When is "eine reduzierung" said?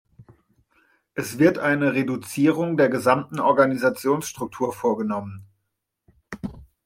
1.59-2.75